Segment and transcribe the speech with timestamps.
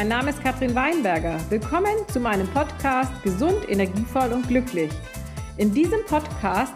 [0.00, 1.38] mein Name ist Katrin Weinberger.
[1.50, 4.90] Willkommen zu meinem Podcast Gesund, Energievoll und Glücklich.
[5.58, 6.72] In diesem Podcast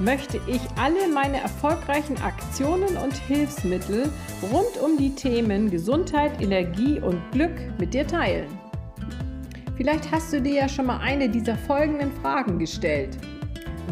[0.00, 4.10] möchte ich alle meine erfolgreichen Aktionen und Hilfsmittel
[4.50, 8.48] rund um die Themen Gesundheit, Energie und Glück mit dir teilen.
[9.76, 13.18] Vielleicht hast du dir ja schon mal eine dieser folgenden Fragen gestellt.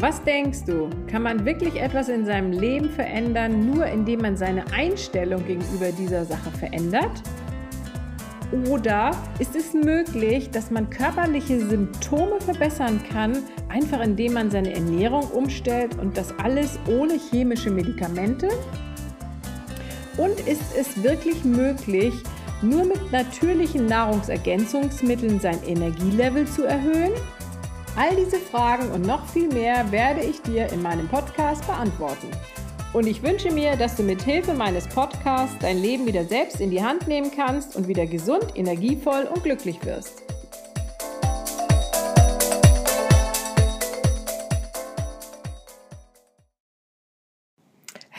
[0.01, 0.89] Was denkst du?
[1.09, 6.25] Kann man wirklich etwas in seinem Leben verändern, nur indem man seine Einstellung gegenüber dieser
[6.25, 7.23] Sache verändert?
[8.51, 15.27] Oder ist es möglich, dass man körperliche Symptome verbessern kann, einfach indem man seine Ernährung
[15.31, 18.47] umstellt und das alles ohne chemische Medikamente?
[20.15, 22.13] Und ist es wirklich möglich,
[22.61, 27.11] nur mit natürlichen Nahrungsergänzungsmitteln sein Energielevel zu erhöhen?
[27.97, 32.27] All diese Fragen und noch viel mehr werde ich dir in meinem Podcast beantworten.
[32.93, 36.71] Und ich wünsche mir, dass du mit Hilfe meines Podcasts dein Leben wieder selbst in
[36.71, 40.26] die Hand nehmen kannst und wieder gesund, energievoll und glücklich wirst.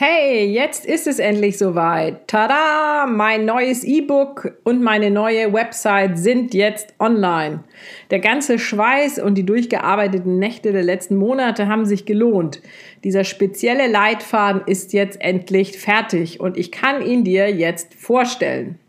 [0.01, 2.25] Hey, jetzt ist es endlich soweit.
[2.29, 3.05] Tada!
[3.05, 7.65] Mein neues E-Book und meine neue Website sind jetzt online.
[8.09, 12.61] Der ganze Schweiß und die durchgearbeiteten Nächte der letzten Monate haben sich gelohnt.
[13.03, 18.79] Dieser spezielle Leitfaden ist jetzt endlich fertig und ich kann ihn dir jetzt vorstellen.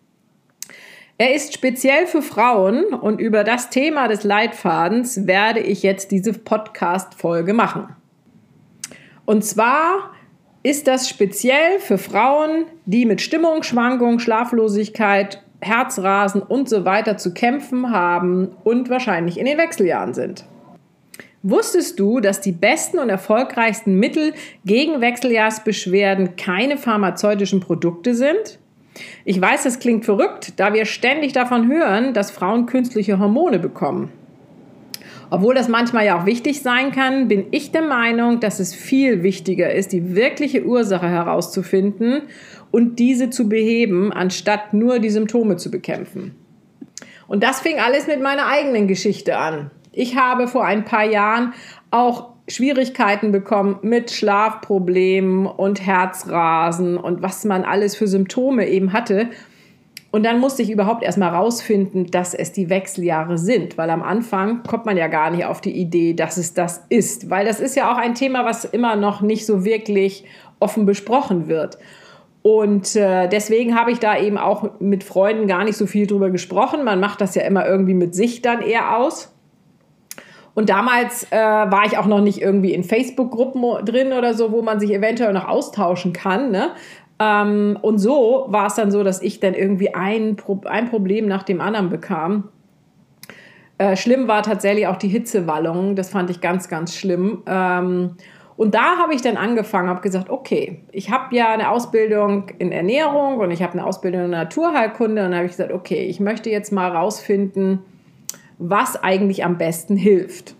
[1.19, 6.35] Er ist speziell für Frauen und über das Thema des Leitfadens werde ich jetzt diese
[6.35, 7.97] Podcast-Folge machen.
[9.27, 10.13] Und zwar
[10.63, 17.91] ist das speziell für Frauen, die mit Stimmungsschwankungen, Schlaflosigkeit, Herzrasen und so weiter zu kämpfen
[17.91, 20.45] haben und wahrscheinlich in den Wechseljahren sind.
[21.43, 24.35] Wusstest du, dass die besten und erfolgreichsten Mittel
[24.67, 28.59] gegen Wechseljahrsbeschwerden keine pharmazeutischen Produkte sind?
[29.25, 34.11] Ich weiß, das klingt verrückt, da wir ständig davon hören, dass Frauen künstliche Hormone bekommen.
[35.31, 39.23] Obwohl das manchmal ja auch wichtig sein kann, bin ich der Meinung, dass es viel
[39.23, 42.23] wichtiger ist, die wirkliche Ursache herauszufinden
[42.73, 46.35] und diese zu beheben, anstatt nur die Symptome zu bekämpfen.
[47.29, 49.71] Und das fing alles mit meiner eigenen Geschichte an.
[49.93, 51.55] Ich habe vor ein paar Jahren
[51.93, 59.29] auch Schwierigkeiten bekommen mit Schlafproblemen und Herzrasen und was man alles für Symptome eben hatte.
[60.13, 64.65] Und dann musste ich überhaupt erstmal rausfinden, dass es die Wechseljahre sind, weil am Anfang
[64.65, 67.77] kommt man ja gar nicht auf die Idee, dass es das ist, weil das ist
[67.77, 70.25] ja auch ein Thema, was immer noch nicht so wirklich
[70.59, 71.79] offen besprochen wird.
[72.43, 76.31] Und äh, deswegen habe ich da eben auch mit Freunden gar nicht so viel drüber
[76.31, 76.85] gesprochen.
[76.85, 79.33] Man macht das ja immer irgendwie mit sich dann eher aus.
[80.55, 84.63] Und damals äh, war ich auch noch nicht irgendwie in Facebook-Gruppen drin oder so, wo
[84.63, 86.51] man sich eventuell noch austauschen kann.
[86.51, 86.71] Ne?
[87.21, 91.29] Ähm, und so war es dann so, dass ich dann irgendwie ein, Pro ein Problem
[91.29, 92.49] nach dem anderen bekam.
[93.79, 95.95] Äh, schlimm war tatsächlich auch die Hitzewallung.
[95.95, 97.43] Das fand ich ganz, ganz schlimm.
[97.47, 98.17] Ähm,
[98.57, 102.73] und da habe ich dann angefangen, habe gesagt, okay, ich habe ja eine Ausbildung in
[102.73, 106.51] Ernährung und ich habe eine Ausbildung in Naturheilkunde und habe ich gesagt, okay, ich möchte
[106.51, 107.79] jetzt mal rausfinden,
[108.59, 110.57] was eigentlich am besten hilft.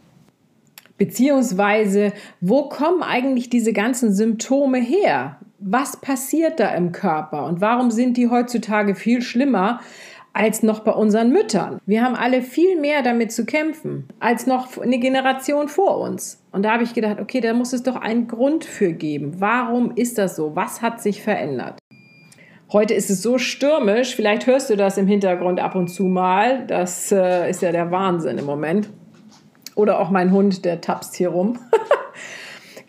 [0.97, 5.39] Beziehungsweise, wo kommen eigentlich diese ganzen Symptome her?
[5.63, 9.81] Was passiert da im Körper und warum sind die heutzutage viel schlimmer
[10.33, 11.81] als noch bei unseren Müttern?
[11.85, 16.43] Wir haben alle viel mehr damit zu kämpfen als noch eine Generation vor uns.
[16.51, 19.35] Und da habe ich gedacht, okay, da muss es doch einen Grund für geben.
[19.39, 20.57] Warum ist das so?
[20.57, 21.79] Was hat sich verändert?
[22.73, 26.67] Heute ist es so stürmisch, vielleicht hörst du das im Hintergrund ab und zu mal.
[26.69, 28.89] Das äh, ist ja der Wahnsinn im Moment.
[29.75, 31.59] Oder auch mein Hund, der tapst hier rum.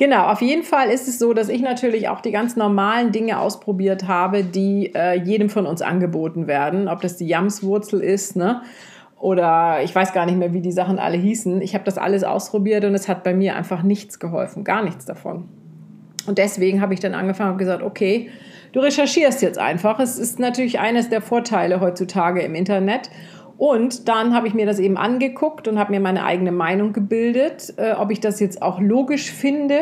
[0.01, 3.39] Genau, auf jeden Fall ist es so, dass ich natürlich auch die ganz normalen Dinge
[3.39, 6.88] ausprobiert habe, die äh, jedem von uns angeboten werden.
[6.88, 8.63] Ob das die Jamswurzel ist, ne?
[9.19, 11.61] Oder ich weiß gar nicht mehr, wie die Sachen alle hießen.
[11.61, 15.05] Ich habe das alles ausprobiert und es hat bei mir einfach nichts geholfen, gar nichts
[15.05, 15.47] davon.
[16.25, 18.31] Und deswegen habe ich dann angefangen und gesagt, okay,
[18.72, 19.99] du recherchierst jetzt einfach.
[19.99, 23.11] Es ist natürlich eines der Vorteile heutzutage im Internet.
[23.61, 27.75] Und dann habe ich mir das eben angeguckt und habe mir meine eigene Meinung gebildet,
[27.78, 29.79] äh, ob ich das jetzt auch logisch finde.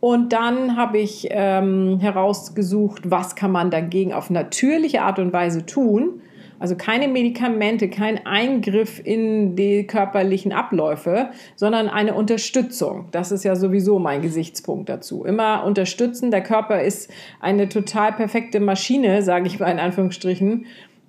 [0.00, 5.64] Und dann habe ich ähm, herausgesucht, was kann man dagegen auf natürliche Art und Weise
[5.64, 6.20] tun.
[6.58, 13.06] Also keine Medikamente, kein Eingriff in die körperlichen Abläufe, sondern eine Unterstützung.
[13.12, 15.24] Das ist ja sowieso mein Gesichtspunkt dazu.
[15.24, 16.32] Immer unterstützen.
[16.32, 17.08] Der Körper ist
[17.40, 20.66] eine total perfekte Maschine, sage ich mal in Anführungsstrichen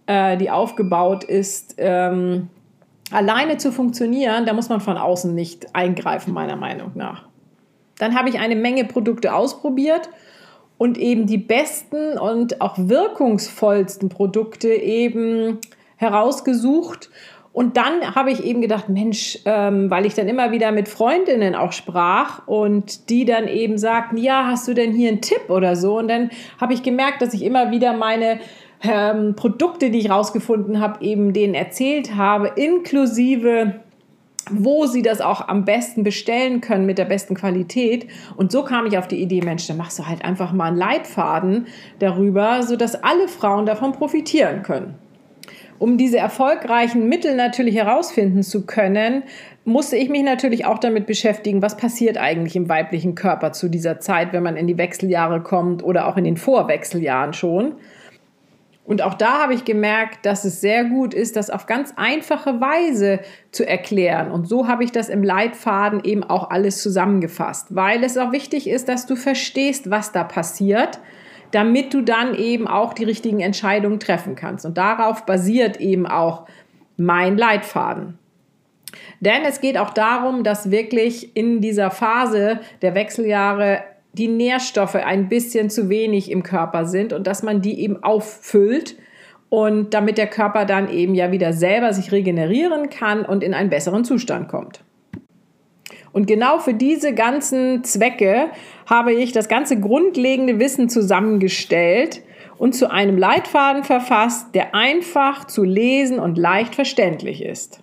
[0.08, 2.50] äh, die aufgebaut ist, ähm,
[3.12, 7.28] alleine zu funktionieren, da muss man von außen nicht eingreifen, meiner Meinung nach.
[8.00, 10.10] Dann habe ich eine Menge Produkte ausprobiert
[10.78, 15.60] und eben die besten und auch wirkungsvollsten Produkte eben
[15.98, 17.10] herausgesucht
[17.54, 21.54] und dann habe ich eben gedacht, Mensch, ähm, weil ich dann immer wieder mit Freundinnen
[21.54, 25.76] auch sprach und die dann eben sagten, ja, hast du denn hier einen Tipp oder
[25.76, 26.00] so?
[26.00, 28.40] Und dann habe ich gemerkt, dass ich immer wieder meine
[28.84, 33.80] ähm, Produkte, die ich rausgefunden habe, eben denen erzählt habe, inklusive
[34.52, 38.08] wo sie das auch am besten bestellen können mit der besten Qualität.
[38.36, 40.78] Und so kam ich auf die Idee, Mensch, dann machst du halt einfach mal einen
[40.78, 41.68] Leitfaden
[42.00, 44.96] darüber, sodass alle Frauen davon profitieren können.
[45.80, 49.24] Um diese erfolgreichen Mittel natürlich herausfinden zu können,
[49.66, 54.00] musste ich mich natürlich auch damit beschäftigen, was passiert eigentlich im weiblichen Körper zu dieser
[54.00, 57.76] Zeit, wenn man in die Wechseljahre kommt oder auch in den Vorwechseljahren schon.
[58.86, 62.60] Und auch da habe ich gemerkt, dass es sehr gut ist, das auf ganz einfache
[62.60, 63.22] Weise
[63.52, 64.30] zu erklären.
[64.30, 68.70] Und so habe ich das im Leitfaden eben auch alles zusammengefasst, weil es auch wichtig
[68.70, 71.00] ist, dass du verstehst, was da passiert,
[71.52, 74.66] damit du dann eben auch die richtigen Entscheidungen treffen kannst.
[74.66, 76.46] Und darauf basiert eben auch
[76.98, 78.20] mein Leitfaden.
[79.22, 83.84] Denn es geht auch darum, dass wirklich in dieser Phase der Wechseljahre
[84.14, 88.96] die Nährstoffe ein bisschen zu wenig im Körper sind und dass man die eben auffüllt
[89.50, 93.70] und damit der Körper dann eben ja wieder selber sich regenerieren kann und in einen
[93.70, 94.84] besseren Zustand kommt.
[96.12, 98.52] Und genau für diese ganzen Zwecke
[98.86, 102.22] habe ich das ganze grundlegende Wissen zusammengestellt
[102.58, 107.83] und zu einem Leitfaden verfasst, der einfach zu lesen und leicht verständlich ist.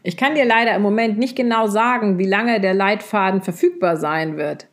[0.03, 4.38] Ich kann dir leider im Moment nicht genau sagen, wie lange der Leitfaden verfügbar sein
[4.38, 4.67] wird.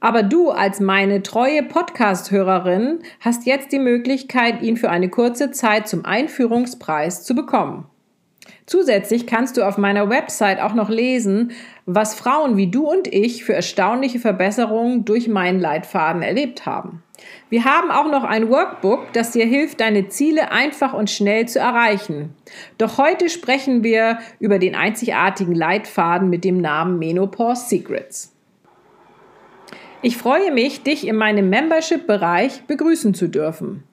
[0.00, 5.88] Aber du als meine treue Podcast-Hörerin hast jetzt die Möglichkeit, ihn für eine kurze Zeit
[5.88, 7.86] zum Einführungspreis zu bekommen.
[8.66, 11.52] Zusätzlich kannst du auf meiner Website auch noch lesen,
[11.86, 17.04] was Frauen wie du und ich für erstaunliche Verbesserungen durch meinen Leitfaden erlebt haben.
[17.48, 21.60] Wir haben auch noch ein Workbook, das dir hilft, deine Ziele einfach und schnell zu
[21.60, 22.34] erreichen.
[22.76, 28.32] Doch heute sprechen wir über den einzigartigen Leitfaden mit dem Namen Menopause Secrets.
[30.02, 33.84] Ich freue mich, dich in meinem Membership-Bereich begrüßen zu dürfen.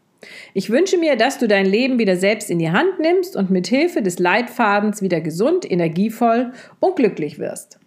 [0.53, 3.67] Ich wünsche mir, dass du dein Leben wieder selbst in die Hand nimmst und mit
[3.67, 7.79] Hilfe des Leitfadens wieder gesund, energievoll und glücklich wirst.